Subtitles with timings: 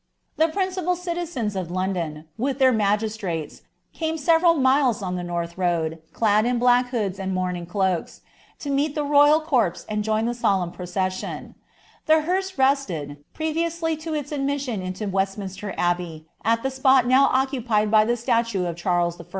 [0.37, 3.37] The principal citizens of London, with their ma r,
[3.93, 8.21] came several miles on the north road, clad in black hoods and ur cloaks,
[8.57, 11.53] to meet the royal corpse and join the solemn proces rhe
[12.23, 15.99] hearse rested, previously to its admission into Westminster at
[16.63, 19.25] the spot now occupied by the statue of Charles I.